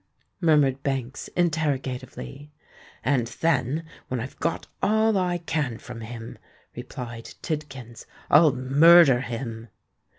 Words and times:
murmured 0.41 0.81
Banks, 0.81 1.27
interrogatively. 1.35 2.49
"And 3.03 3.27
then—when 3.27 4.19
I've 4.19 4.39
got 4.39 4.65
all 4.81 5.15
I 5.15 5.37
can 5.37 5.77
from 5.77 6.01
him," 6.01 6.39
replied 6.75 7.35
Tidkins, 7.43 8.07
"_I'll 8.31 8.55
murder 8.57 9.19
him! 9.21 9.67